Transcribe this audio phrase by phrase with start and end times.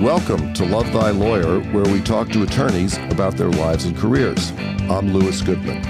[0.00, 4.52] Welcome to Love Thy Lawyer, where we talk to attorneys about their lives and careers.
[4.88, 5.82] I'm Louis Goodman.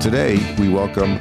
[0.00, 1.16] Today, we welcome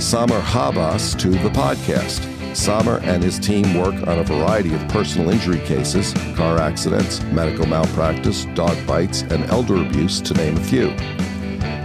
[0.00, 2.26] Samer Habbas to the podcast.
[2.56, 7.66] Samer and his team work on a variety of personal injury cases, car accidents, medical
[7.66, 10.90] malpractice, dog bites, and elder abuse, to name a few.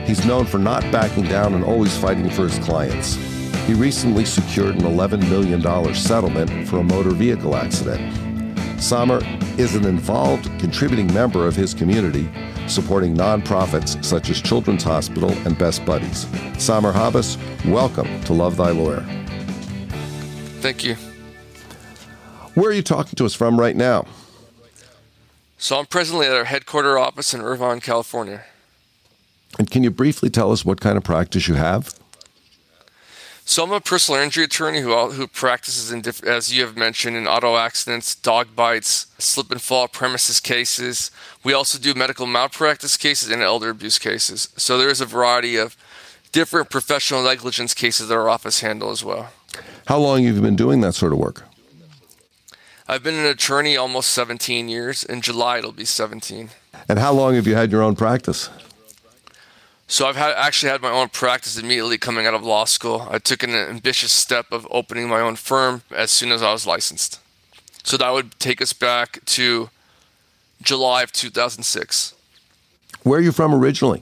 [0.08, 3.18] He's known for not backing down and always fighting for his clients.
[3.68, 8.25] He recently secured an $11 million settlement for a motor vehicle accident.
[8.80, 9.22] Samer
[9.58, 12.30] is an involved, contributing member of his community,
[12.68, 16.28] supporting nonprofits such as Children's Hospital and Best Buddies.
[16.58, 19.06] Samer Habbas, welcome to Love Thy Lawyer.
[20.60, 20.96] Thank you.
[22.56, 24.06] Where are you talking to us from right now?
[25.58, 28.44] So I'm presently at our headquarter office in Irvine, California.
[29.58, 31.98] And can you briefly tell us what kind of practice you have?
[33.48, 37.16] So I'm a personal injury attorney who who practices in diff- as you have mentioned
[37.16, 41.12] in auto accidents, dog bites, slip and fall premises cases.
[41.44, 44.50] We also do medical malpractice cases and elder abuse cases.
[44.58, 45.78] So there is a variety of
[46.32, 49.32] different professional negligence cases that our office handle as well.
[49.86, 51.44] How long have you been doing that sort of work?
[52.88, 55.04] I've been an attorney almost 17 years.
[55.04, 56.50] In July it'll be 17.
[56.90, 58.50] And how long have you had your own practice?
[59.88, 63.08] So I've had, actually had my own practice immediately coming out of law school.
[63.10, 66.66] I took an ambitious step of opening my own firm as soon as I was
[66.66, 67.20] licensed.
[67.84, 69.70] So that would take us back to
[70.62, 72.16] July of 2006.
[73.04, 74.02] Where are you from originally?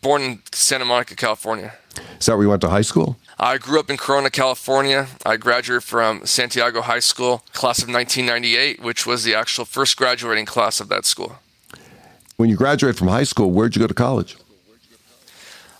[0.00, 1.74] Born in Santa Monica, California.
[2.18, 3.16] Is that where you went to high school?
[3.38, 5.06] I grew up in Corona, California.
[5.24, 10.46] I graduated from Santiago High School, class of 1998, which was the actual first graduating
[10.46, 11.36] class of that school.
[12.36, 14.36] When you graduated from high school, where'd you go to college?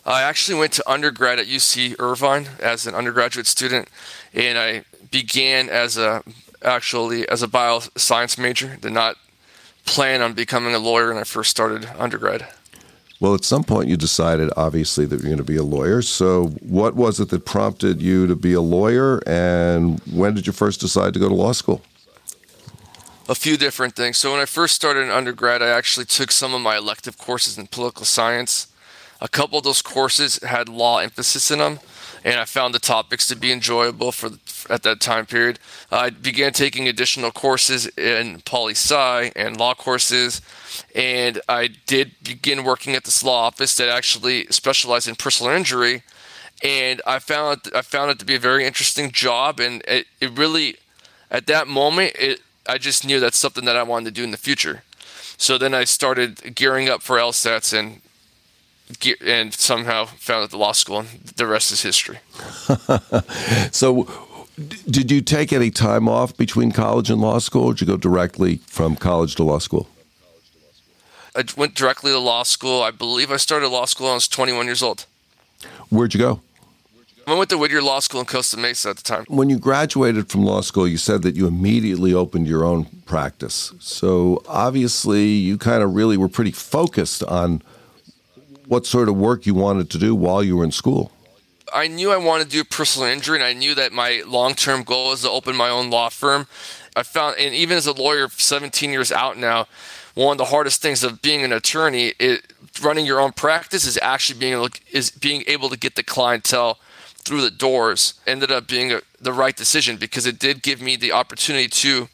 [0.08, 3.90] I actually went to undergrad at UC Irvine as an undergraduate student,
[4.32, 6.22] and I began as a
[6.62, 8.76] actually as a bioscience major.
[8.76, 9.16] Did not
[9.84, 12.48] plan on becoming a lawyer when I first started undergrad.
[13.20, 16.00] Well, at some point you decided, obviously, that you're going to be a lawyer.
[16.00, 20.54] So, what was it that prompted you to be a lawyer, and when did you
[20.54, 21.82] first decide to go to law school?
[23.28, 24.16] A few different things.
[24.16, 27.58] So, when I first started in undergrad, I actually took some of my elective courses
[27.58, 28.68] in political science
[29.20, 31.80] a couple of those courses had law emphasis in them,
[32.24, 34.30] and I found the topics to be enjoyable for
[34.70, 35.58] at that time period.
[35.90, 40.40] I began taking additional courses in poli sci and law courses,
[40.94, 46.02] and I did begin working at this law office that actually specialized in personal injury.
[46.62, 50.36] And I found I found it to be a very interesting job, and it, it
[50.36, 50.76] really,
[51.30, 54.32] at that moment, it I just knew that's something that I wanted to do in
[54.32, 54.82] the future.
[55.38, 58.02] So then I started gearing up for LSATs and
[59.24, 62.18] and somehow found at the law school, and the rest is history.
[63.70, 64.08] so,
[64.88, 67.96] did you take any time off between college and law school, or did you go
[67.96, 69.88] directly from college to law school?
[71.36, 72.82] I went directly to law school.
[72.82, 75.06] I believe I started law school when I was 21 years old.
[75.90, 76.40] Where'd you go?
[77.28, 79.26] I went to Whittier Law School in Costa Mesa at the time.
[79.28, 83.74] When you graduated from law school, you said that you immediately opened your own practice.
[83.80, 87.60] So obviously, you kind of really were pretty focused on
[88.68, 91.10] what sort of work you wanted to do while you were in school.
[91.72, 94.84] I knew I wanted to do personal injury, and I knew that my long term
[94.84, 96.46] goal was to open my own law firm.
[96.94, 99.66] I found, and even as a lawyer, 17 years out now,
[100.14, 102.52] one of the hardest things of being an attorney, it,
[102.82, 106.78] running your own practice, is actually being able, is being able to get the clientele
[107.18, 108.14] through the doors.
[108.26, 112.08] Ended up being a, the right decision because it did give me the opportunity to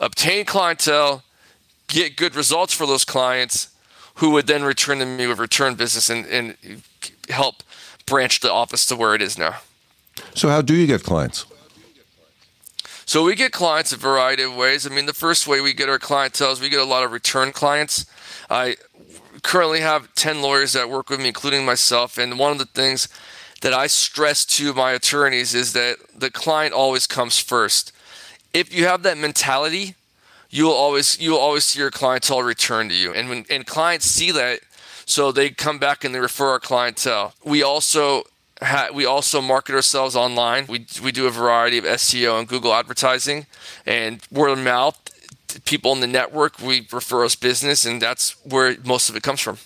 [0.00, 1.24] obtain clientele,
[1.88, 3.68] get good results for those clients,
[4.16, 6.56] who would then return to me with return business and, and
[7.28, 7.62] help
[8.06, 9.56] branch the office to where it is now.
[10.34, 11.44] So, how do you get clients?
[13.04, 14.86] So, we get clients a variety of ways.
[14.86, 17.12] I mean, the first way we get our clientele is we get a lot of
[17.12, 18.06] return clients.
[18.48, 18.76] I
[19.42, 22.18] currently have 10 lawyers that work with me, including myself.
[22.18, 23.08] And one of the things
[23.60, 27.92] that I stress to my attorneys is that the client always comes first.
[28.52, 29.94] If you have that mentality,
[30.50, 33.12] you'll always you'll always see your clientele return to you.
[33.12, 34.60] And when and clients see that,
[35.04, 37.34] so they come back and they refer our clientele.
[37.44, 38.24] We also
[38.62, 40.66] ha- we also market ourselves online.
[40.66, 43.46] We we do a variety of SEO and Google advertising
[43.84, 44.98] and word of mouth.
[45.64, 49.40] People in the network we refer us business, and that's where most of it comes
[49.40, 49.58] from.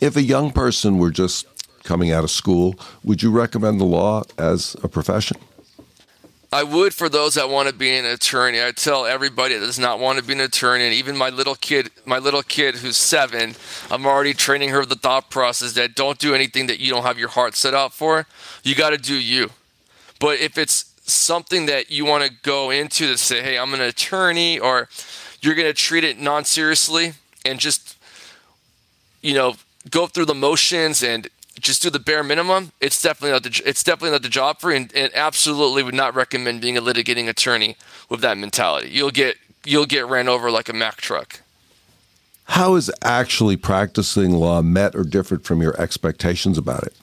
[0.00, 1.46] If a young person were just
[1.82, 5.38] coming out of school, would you recommend the law as a profession?
[6.56, 8.64] I would for those that want to be an attorney.
[8.64, 11.54] I tell everybody that does not want to be an attorney, and even my little
[11.54, 13.54] kid, my little kid who's seven,
[13.90, 17.18] I'm already training her the thought process that don't do anything that you don't have
[17.18, 18.26] your heart set out for.
[18.62, 19.50] You got to do you.
[20.18, 23.82] But if it's something that you want to go into to say, hey, I'm an
[23.82, 24.88] attorney, or
[25.42, 27.12] you're going to treat it non seriously
[27.44, 27.98] and just,
[29.20, 29.56] you know,
[29.90, 31.28] go through the motions and
[31.60, 34.70] just do the bare minimum, it's definitely not the it's definitely not the job for
[34.70, 37.76] you, and, and absolutely would not recommend being a litigating attorney
[38.08, 38.90] with that mentality.
[38.90, 41.40] You'll get you'll get ran over like a Mack truck.
[42.44, 46.94] How is actually practicing law met or different from your expectations about it?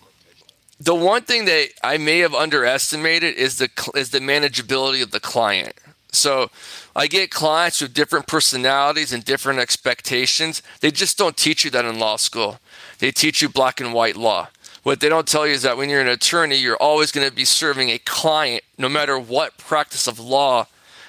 [0.79, 5.19] The one thing that I may have underestimated is the is the manageability of the
[5.19, 5.75] client.
[6.11, 6.51] So
[6.95, 10.61] I get clients with different personalities and different expectations.
[10.79, 12.59] They just don't teach you that in law school.
[13.03, 14.47] They teach you black and white law.
[14.83, 17.35] What they don't tell you is that when you're an attorney, you're always going to
[17.35, 20.67] be serving a client, no matter what practice of law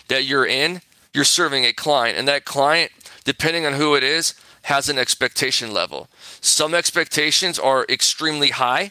[0.08, 0.82] that you're in,
[1.12, 2.18] you're serving a client.
[2.18, 2.90] And that client,
[3.22, 6.08] depending on who it is, has an expectation level.
[6.40, 8.90] Some expectations are extremely high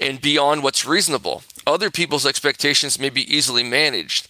[0.00, 1.42] and beyond what's reasonable.
[1.70, 4.26] Other people's expectations may be easily managed.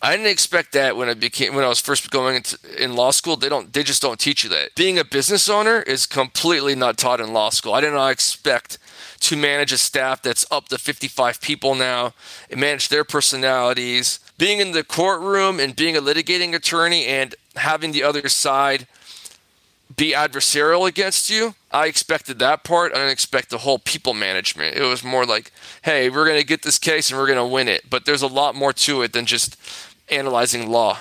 [0.00, 3.10] I didn't expect that when I became when I was first going into in law
[3.10, 3.36] school.
[3.36, 4.76] They don't they just don't teach you that.
[4.76, 7.74] Being a business owner is completely not taught in law school.
[7.74, 8.78] I did not expect
[9.20, 12.12] to manage a staff that's up to 55 people now
[12.48, 14.20] and manage their personalities.
[14.38, 18.86] Being in the courtroom and being a litigating attorney and having the other side
[19.94, 21.54] be adversarial against you.
[21.70, 22.92] I expected that part.
[22.92, 24.76] I didn't expect the whole people management.
[24.76, 25.52] It was more like,
[25.82, 27.88] hey, we're going to get this case and we're going to win it.
[27.90, 29.56] But there's a lot more to it than just
[30.08, 30.98] analyzing law.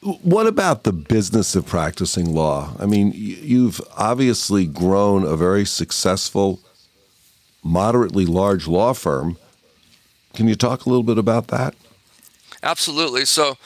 [0.00, 2.74] What about the business of practicing law?
[2.78, 6.60] I mean, you've obviously grown a very successful,
[7.62, 9.38] moderately large law firm.
[10.34, 11.74] Can you talk a little bit about that?
[12.62, 13.24] Absolutely.
[13.24, 13.56] So,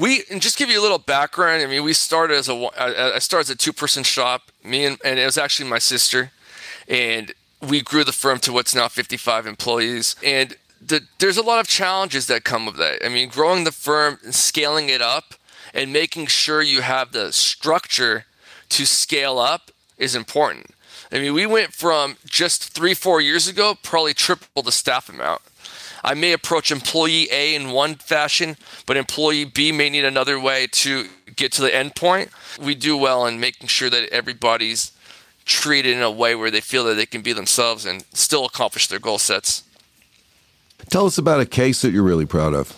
[0.00, 1.62] we and just give you a little background.
[1.62, 4.50] I mean, we started as a uh, uh, I started as a two person shop.
[4.64, 6.32] Me and and it was actually my sister,
[6.88, 10.16] and we grew the firm to what's now 55 employees.
[10.24, 13.04] And the, there's a lot of challenges that come with that.
[13.04, 15.34] I mean, growing the firm, and scaling it up,
[15.74, 18.24] and making sure you have the structure
[18.70, 20.70] to scale up is important.
[21.12, 25.42] I mean, we went from just three, four years ago, probably triple the staff amount.
[26.02, 28.56] I may approach employee A in one fashion,
[28.86, 32.30] but employee B may need another way to get to the end point.
[32.60, 34.92] We do well in making sure that everybody's
[35.44, 38.86] treated in a way where they feel that they can be themselves and still accomplish
[38.86, 39.64] their goal sets.
[40.88, 42.76] Tell us about a case that you're really proud of.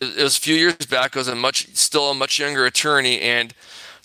[0.00, 1.16] It was a few years back.
[1.16, 3.54] I was a much still a much younger attorney, and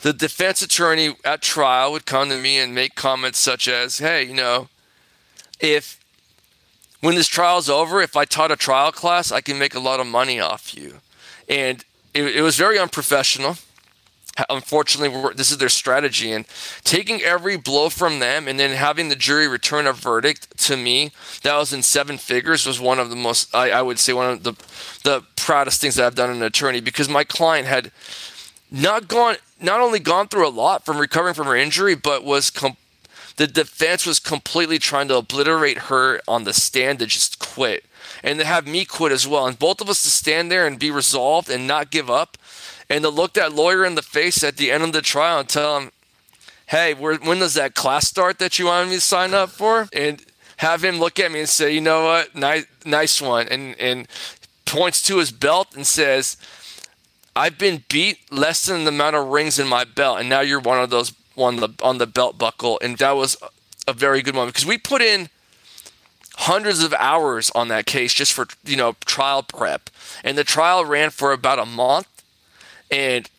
[0.02, 4.24] the defense attorney at trial would come to me and make comments such as, "Hey,
[4.24, 4.70] you know,
[5.60, 6.00] if
[7.02, 10.00] when this trial's over, if I taught a trial class, I can make a lot
[10.00, 10.96] of money off you.
[11.48, 11.84] And
[12.14, 13.58] it, it was very unprofessional.
[14.50, 16.32] Unfortunately, this is their strategy.
[16.32, 16.46] And
[16.84, 21.12] taking every blow from them and then having the jury return a verdict to me
[21.44, 24.30] that was in seven figures was one of the most, I, I would say, one
[24.30, 24.54] of the,
[25.04, 27.92] the proudest things that I've done as an attorney because my client had
[28.70, 32.52] not gone, not only gone through a lot from recovering from her injury, but was
[32.52, 32.84] completely
[33.38, 37.86] the defense was completely trying to obliterate her on the stand to just quit
[38.24, 39.48] and to have me quit as well.
[39.48, 42.38] And both of us to stand there and be resolved and not give up
[42.90, 45.50] and to look that lawyer in the face at the end of the trial and
[45.50, 45.92] tell him,
[46.68, 49.88] hey, when does that class start that you wanted me to sign up for?
[49.94, 50.24] And
[50.58, 53.48] have him look at me and say, you know what, nice, nice one.
[53.50, 54.08] And, and
[54.66, 56.38] points to his belt and says,
[57.36, 60.60] I've been beat less than the amount of rings in my belt, and now you're
[60.60, 63.38] one of those on the on the belt buckle, and that was
[63.88, 65.30] a very good one because we put in
[66.40, 69.90] hundreds of hours on that case just for you know trial prep,
[70.24, 72.08] and the trial ran for about a month,
[72.92, 73.30] and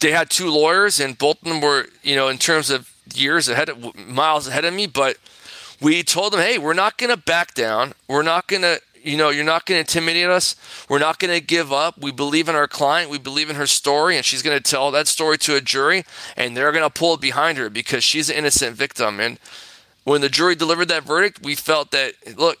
[0.00, 3.48] they had two lawyers, and both of them were you know in terms of years
[3.48, 5.16] ahead, of, miles ahead of me, but
[5.80, 7.92] we told them, hey, we're not going to back down.
[8.08, 10.56] We're not going to you know, you're not going to intimidate us.
[10.88, 11.96] We're not going to give up.
[11.98, 13.08] We believe in our client.
[13.08, 16.04] We believe in her story, and she's going to tell that story to a jury,
[16.36, 19.20] and they're going to pull it behind her because she's an innocent victim.
[19.20, 19.38] And
[20.04, 22.58] when the jury delivered that verdict, we felt that, look,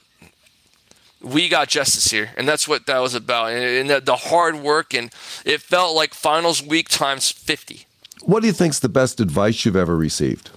[1.20, 3.50] we got justice here, and that's what that was about.
[3.50, 5.12] And, the, the hard work, and
[5.44, 7.86] it felt like finals week times 50.
[8.22, 10.50] What do you think's the best advice you've ever received?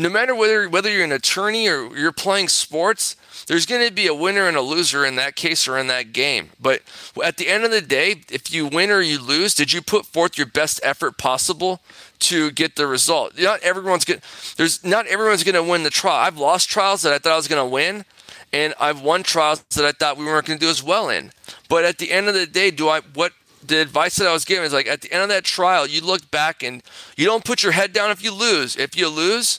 [0.00, 3.16] No matter whether whether you're an attorney or you're playing sports,
[3.48, 6.12] there's going to be a winner and a loser in that case or in that
[6.12, 6.50] game.
[6.60, 6.82] But
[7.24, 10.06] at the end of the day, if you win or you lose, did you put
[10.06, 11.80] forth your best effort possible
[12.20, 13.36] to get the result?
[13.36, 14.20] Not everyone's going.
[14.56, 16.14] There's not everyone's going to win the trial.
[16.14, 18.04] I've lost trials that I thought I was going to win,
[18.52, 21.32] and I've won trials that I thought we weren't going to do as well in.
[21.68, 23.32] But at the end of the day, do I what?
[23.66, 26.00] The advice that I was given is like at the end of that trial, you
[26.00, 26.84] look back and
[27.16, 28.76] you don't put your head down if you lose.
[28.76, 29.58] If you lose,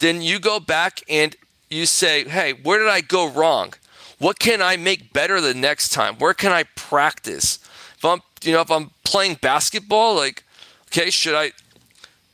[0.00, 1.36] then you go back and
[1.70, 3.74] you say, hey, where did I go wrong?
[4.20, 6.16] what can I make better the next time?
[6.16, 7.58] Where can I practice?
[7.96, 10.44] If I'm, you know, if I'm playing basketball, like,
[10.88, 11.52] okay, should I,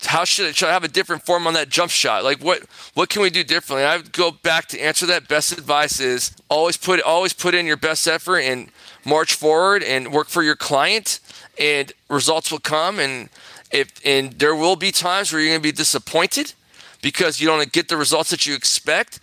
[0.04, 2.24] how should I, should I have a different form on that jump shot?
[2.24, 3.84] Like, what, what can we do differently?
[3.84, 5.28] I would go back to answer that.
[5.28, 8.68] Best advice is always put, always put in your best effort and
[9.04, 11.20] march forward and work for your client,
[11.56, 12.98] and results will come.
[12.98, 13.28] And
[13.70, 16.52] if, and there will be times where you're going to be disappointed
[17.06, 19.20] because you don't get the results that you expect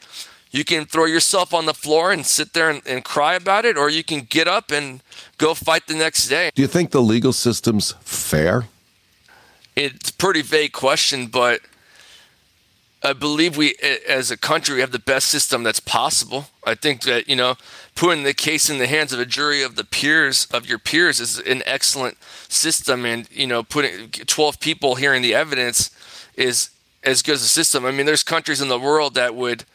[0.52, 3.76] you can throw yourself on the floor and sit there and, and, cry about it,
[3.76, 5.02] or you can get up and
[5.40, 6.52] go fight the next day.
[6.54, 8.68] Do you think the legal system's fair?
[9.76, 11.62] It's a pretty vague question, but
[13.02, 13.76] I believe we,
[14.08, 16.46] as a country, we have the best system that's possible.
[16.68, 17.56] I think that you know,
[17.96, 21.20] putting the case in the hands of a jury of the peers of your peers
[21.20, 25.90] is an excellent system, and you know, putting twelve people hearing the evidence
[26.38, 26.70] is
[27.04, 27.86] as good as a system.
[27.86, 29.66] I mean, there's countries in the world that would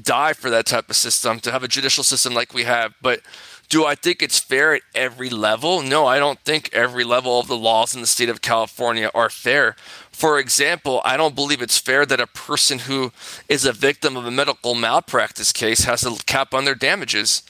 [0.00, 2.94] die for that type of system to have a judicial system like we have.
[3.02, 3.20] But
[3.68, 5.82] do I think it's fair at every level?
[5.82, 9.30] No, I don't think every level of the laws in the state of California are
[9.30, 9.76] fair.
[10.10, 13.12] For example, I don't believe it's fair that a person who
[13.48, 17.42] is a victim of a medical malpractice case has a cap on their damages.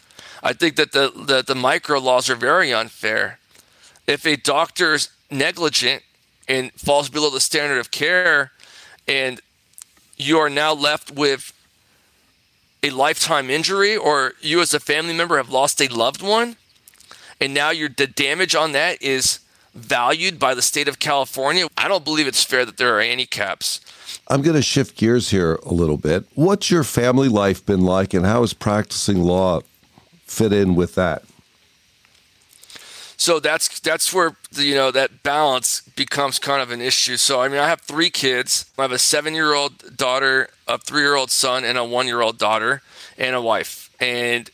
[0.43, 3.39] I think that the, the, the MICRA laws are very unfair.
[4.07, 6.03] If a doctor is negligent
[6.49, 8.53] and falls below the standard of care,
[9.07, 9.41] and
[10.17, 11.53] you are now left with
[12.83, 16.57] a lifetime injury or you as a family member have lost a loved one
[17.41, 19.41] and now your the damage on that is
[19.75, 23.27] valued by the state of California, I don't believe it's fair that there are any
[23.27, 23.81] caps.
[24.29, 26.25] I'm going to shift gears here a little bit.
[26.35, 29.61] What's your family life been like and how has practicing law
[30.25, 31.25] fit in with that?
[33.23, 37.17] So that's that's where you know that balance becomes kind of an issue.
[37.17, 38.67] So I mean, I have three kids.
[38.77, 42.83] I have a seven-year-old daughter, a three-year-old son, and a one-year-old daughter,
[43.17, 43.91] and a wife.
[44.01, 44.51] And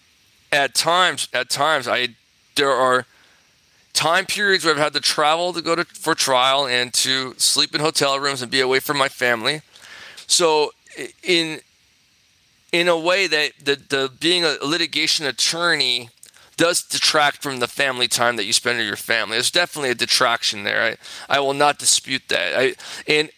[0.52, 2.08] at times, at times, I
[2.56, 3.06] there are
[3.94, 7.74] time periods where I've had to travel to go to for trial and to sleep
[7.74, 9.62] in hotel rooms and be away from my family.
[10.26, 10.72] So
[11.22, 11.60] in
[12.70, 16.10] in a way that the, the being a litigation attorney
[16.58, 19.36] does detract from the family time that you spend with your family.
[19.36, 20.98] There's definitely a detraction there.
[21.28, 22.58] I, I will not dispute that.
[22.58, 22.74] I,
[23.06, 23.30] and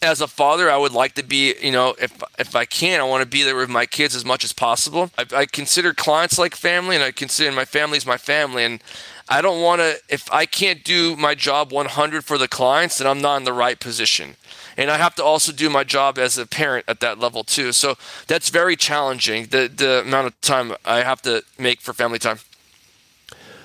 [0.00, 3.04] as a father, I would like to be, you know, if if I can, I
[3.04, 5.10] want to be there with my kids as much as possible.
[5.18, 8.64] I, I consider clients like family, and I consider my family as my family.
[8.64, 8.82] And
[9.28, 13.06] I don't want to, if I can't do my job 100 for the clients, then
[13.06, 14.36] I'm not in the right position.
[14.76, 17.72] And I have to also do my job as a parent at that level too.
[17.72, 22.18] So that's very challenging, the, the amount of time I have to make for family
[22.18, 22.38] time.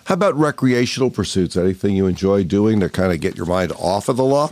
[0.06, 1.56] How about recreational pursuits?
[1.56, 4.52] Anything you enjoy doing to kind of get your mind off of the law?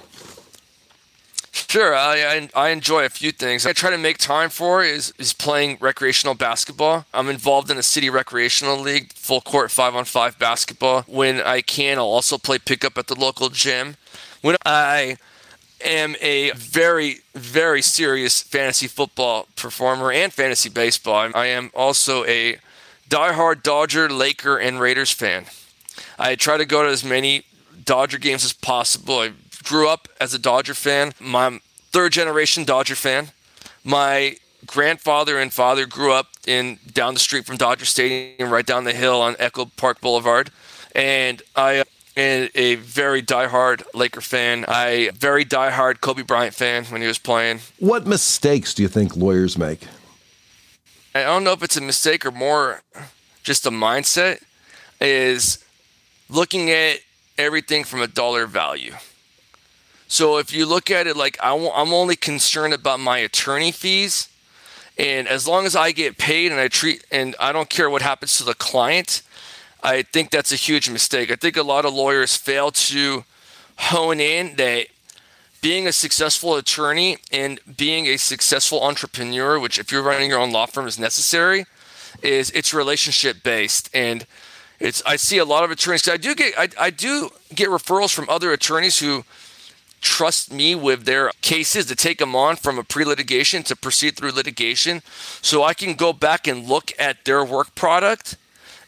[1.52, 3.66] Sure, I, I, enjoy a few things.
[3.66, 7.06] I try to make time for is is playing recreational basketball.
[7.14, 11.02] I'm involved in a city recreational league, full court five on five basketball.
[11.08, 13.96] When I can, I'll also play pickup at the local gym.
[14.42, 15.18] When I
[15.84, 22.58] am a very very serious fantasy football performer and fantasy baseball, I am also a
[23.10, 25.46] diehard Dodger, Laker, and Raiders fan.
[26.20, 27.44] I try to go to as many
[27.86, 29.20] Dodger games as possible.
[29.20, 29.32] I
[29.64, 31.14] grew up as a Dodger fan.
[31.20, 31.60] My
[31.92, 33.30] third generation Dodger fan.
[33.84, 38.84] My grandfather and father grew up in down the street from Dodger Stadium, right down
[38.84, 40.52] the hill on Echo Park Boulevard,
[40.94, 41.84] and I
[42.18, 44.66] am a very diehard Laker fan.
[44.68, 47.60] I very diehard Kobe Bryant fan when he was playing.
[47.80, 49.82] What mistakes do you think lawyers make?
[51.16, 52.82] I don't know if it's a mistake or more
[53.44, 54.42] just a mindset.
[55.00, 55.64] Is
[56.28, 57.00] looking at
[57.38, 58.94] everything from a dollar value.
[60.08, 63.72] So if you look at it like i w- I'm only concerned about my attorney
[63.72, 64.30] fees,
[64.98, 68.02] and as long as I get paid and I treat and I don't care what
[68.02, 69.22] happens to the client,
[69.84, 71.32] I think that's a huge mistake.
[71.32, 73.24] I think a lot of lawyers fail to
[73.78, 74.88] hone in that
[75.62, 80.52] being a successful attorney and being a successful entrepreneur, which if you're running your own
[80.52, 81.66] law firm is necessary,
[82.22, 84.26] is it's relationship based and
[84.80, 86.08] it's I see a lot of attorneys.
[86.08, 89.24] I do get I, I do get referrals from other attorneys who
[90.02, 94.32] trust me with their cases to take them on from a pre-litigation to proceed through
[94.32, 95.02] litigation
[95.42, 98.38] so I can go back and look at their work product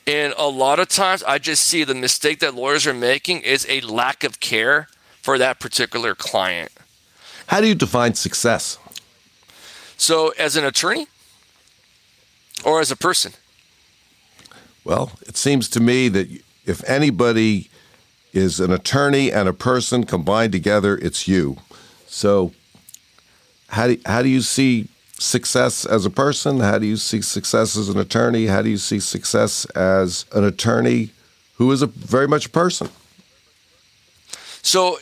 [0.10, 3.68] and a lot of times I just see the mistake that lawyers are making is
[3.70, 4.88] a lack of care
[5.22, 6.72] for that particular client.
[7.46, 8.80] How do you define success?
[9.98, 11.06] So as an attorney
[12.66, 13.34] or as a person?
[14.84, 16.28] Well, it seems to me that
[16.66, 17.70] if anybody
[18.34, 21.58] is an attorney and a person combined together, it's you.
[22.08, 22.51] So,
[23.68, 24.88] how do, how do you see
[25.20, 26.60] success as a person?
[26.60, 28.48] How do you see success as an attorney?
[28.48, 31.12] How do you see success as an attorney
[31.56, 32.90] who is a very much a person?
[34.62, 35.00] So,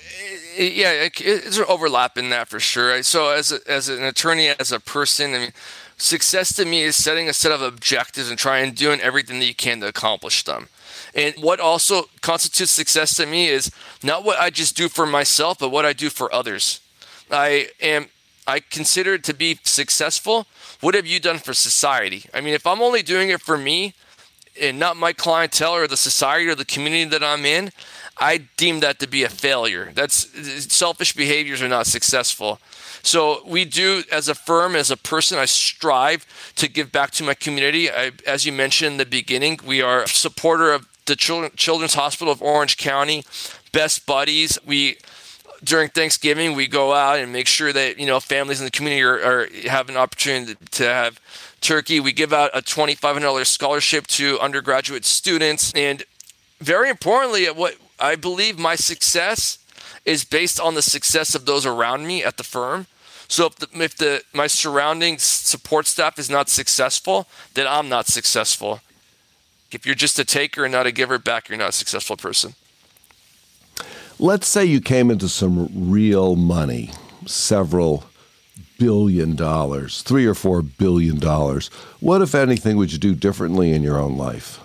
[0.58, 3.02] yeah, there's an overlap in that for sure.
[3.04, 5.54] So, as a, as an attorney, as a person, I mean,
[5.98, 9.56] success to me is setting a set of objectives and trying doing everything that you
[9.56, 10.70] can to accomplish them.
[11.16, 13.72] And what also constitutes success to me is
[14.04, 16.82] not what I just do for myself, but what I do for others.
[17.32, 18.08] I am
[18.48, 20.48] I consider to be successful.
[20.80, 22.25] What have you done for society?
[22.34, 23.94] I mean, if I'm only doing it for me
[24.60, 27.72] and not my clientele or the society or the community that I'm in,
[28.18, 29.92] I deem that to be a failure.
[29.94, 32.60] That's selfish behaviors are not successful.
[33.04, 36.25] So we do, as a firm, as a person, I strive
[36.56, 37.92] to give back to my community.
[37.92, 42.34] I, as you mentioned in the beginning, we are a supporter of the Children's Hospital
[42.34, 43.24] of Orange County,
[43.72, 44.58] best buddies.
[44.66, 44.98] We
[45.64, 49.04] during Thanksgiving, we go out and make sure that you know families in the community
[49.04, 51.20] are, are have an opportunity to have
[51.62, 52.00] turkey.
[52.00, 56.04] We give out a twenty five hundred dollars scholarship to undergraduate students, and
[56.60, 59.60] very importantly, what I believe my success
[60.06, 62.88] is based on the success of those around me at the firm.
[63.28, 68.08] So if the, if the my surrounding support staff is not successful, then I'm not
[68.08, 68.80] successful.
[69.72, 72.56] If you're just a taker and not a giver back, you're not a successful person.
[74.20, 76.92] Let's say you came into some real money,
[77.28, 78.06] several
[78.80, 81.68] billion dollars, three or four billion dollars.
[82.00, 84.60] What, if anything, would you do differently in your own life?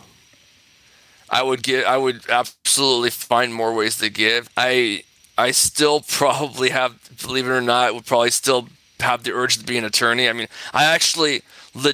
[1.29, 1.87] I would get.
[1.87, 4.49] I would absolutely find more ways to give.
[4.57, 5.05] I
[5.37, 8.69] I still probably have, believe it or not, would probably still
[9.01, 10.29] have the urge to be an attorney.
[10.29, 11.43] I mean, I actually
[11.75, 11.93] le-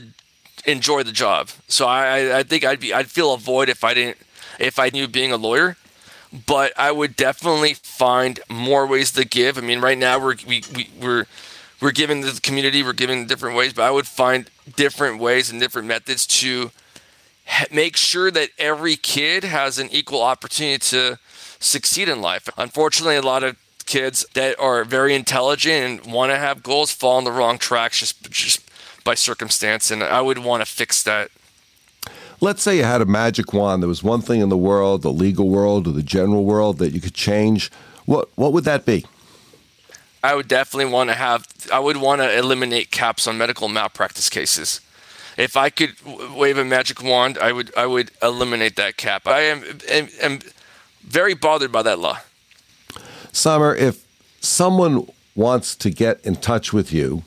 [0.65, 3.95] enjoy the job, so I I think I'd be I'd feel a void if I
[3.95, 4.19] didn't
[4.61, 5.77] if I knew being a lawyer
[6.47, 9.58] but I would definitely find more ways to give.
[9.58, 11.26] I mean, right now we're we, we we're
[11.80, 15.61] we're giving the community, we're giving different ways, but I would find different ways and
[15.61, 16.70] different methods to
[17.73, 21.18] make sure that every kid has an equal opportunity to
[21.61, 22.49] succeed in life.
[22.56, 23.56] Unfortunately, a lot of
[23.87, 28.00] kids that are very intelligent and want to have goals fall on the wrong tracks
[28.00, 28.69] just just
[29.04, 31.30] by circumstance, and I would want to fix that.
[32.41, 33.83] Let's say you had a magic wand.
[33.83, 36.93] There was one thing in the world, the legal world or the general world, that
[36.93, 37.71] you could change.
[38.07, 39.05] What what would that be?
[40.23, 41.47] I would definitely want to have.
[41.73, 44.81] I would want to eliminate caps on medical malpractice cases.
[45.37, 45.95] If I could
[46.35, 47.73] wave a magic wand, I would.
[47.77, 49.27] I would eliminate that cap.
[49.27, 50.39] I am, am, am
[51.03, 52.19] very bothered by that law.
[53.33, 54.05] Samer, if
[54.41, 57.23] someone wants to get in touch with you,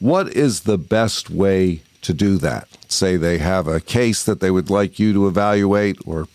[0.00, 2.68] what is the best way to do that?
[2.88, 6.28] Say they have a case that they would like you to evaluate, or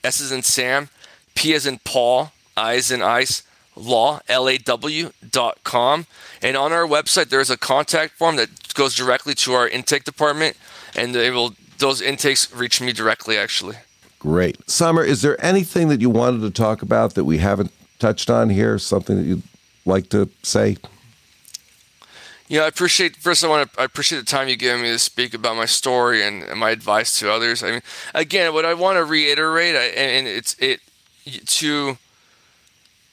[0.05, 0.87] S as in Sam
[1.35, 3.43] P as in Paul I as in ice
[3.81, 6.05] law, L-A-W dot com.
[6.41, 10.57] And on our website, there's a contact form that goes directly to our intake department,
[10.95, 13.77] and they will those intakes reach me directly, actually.
[14.19, 14.69] Great.
[14.69, 18.49] Samer, is there anything that you wanted to talk about that we haven't touched on
[18.49, 18.77] here?
[18.77, 19.43] Something that you'd
[19.85, 20.77] like to say?
[22.47, 23.15] Yeah, I appreciate.
[23.15, 23.81] First, I want to.
[23.81, 26.71] I appreciate the time you gave me to speak about my story and, and my
[26.71, 27.63] advice to others.
[27.63, 27.81] I mean,
[28.13, 30.81] again, what I want to reiterate, I, and it's it
[31.45, 31.97] to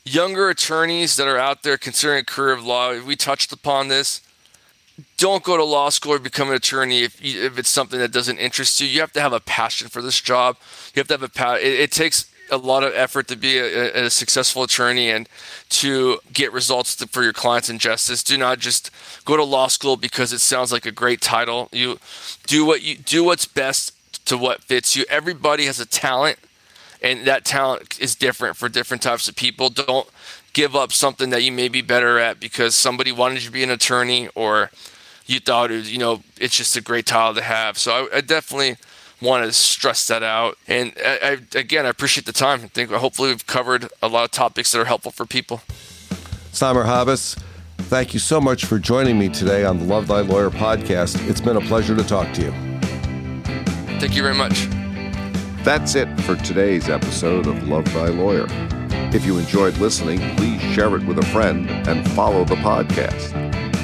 [0.08, 4.20] younger attorneys that are out there considering a career of law, we touched upon this.
[5.16, 8.10] Don't go to law school or become an attorney if, you, if it's something that
[8.10, 8.88] doesn't interest you.
[8.88, 10.56] You have to have a passion for this job.
[10.94, 11.66] You have to have a passion.
[11.66, 15.28] It, it, takes a lot of effort to be a, a, successful attorney and
[15.68, 18.24] to get results to, for your clients in justice.
[18.24, 18.90] Do not just
[19.24, 21.68] go to law school because it sounds like a great title.
[21.70, 21.98] You
[22.46, 23.92] do what you do what's best
[24.26, 25.04] to what fits you.
[25.08, 26.38] Everybody has a talent
[27.02, 29.70] and that talent is different for different types of people.
[29.70, 30.08] Don't
[30.52, 33.62] give up something that you may be better at because somebody wanted you to be
[33.62, 34.70] an attorney or
[35.26, 37.78] you thought it was, you know it's just a great title to have.
[37.78, 38.76] So I, I definitely
[39.20, 40.56] want to stress that out.
[40.66, 42.60] And I, I, again, I appreciate the time.
[42.64, 45.60] I think hopefully we've covered a lot of topics that are helpful for people.
[46.52, 47.36] Samer Habbas,
[47.78, 51.28] thank you so much for joining me today on the Love Thy Lawyer podcast.
[51.28, 52.50] It's been a pleasure to talk to you.
[54.00, 54.68] Thank you very much.
[55.64, 58.46] That's it for today's episode of Love Thy Lawyer.
[59.12, 63.32] If you enjoyed listening, please share it with a friend and follow the podcast.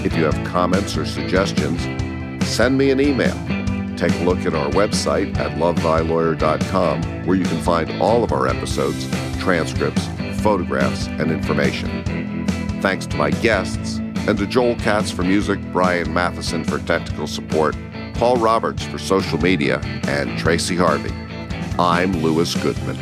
[0.05, 1.83] If you have comments or suggestions,
[2.47, 3.35] send me an email.
[3.97, 8.47] Take a look at our website at lovethylawyer.com, where you can find all of our
[8.47, 9.09] episodes,
[9.39, 10.07] transcripts,
[10.41, 12.47] photographs and information.
[12.81, 17.77] Thanks to my guests, and to Joel Katz for music, Brian Matheson for technical support,
[18.15, 21.13] Paul Roberts for social media, and Tracy Harvey.
[21.79, 22.97] I'm Louis Goodman.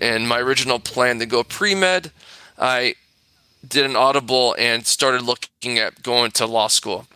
[0.00, 2.10] And my original plan to go pre med,
[2.58, 2.96] I
[3.66, 7.06] did an audible and started looking at going to law school.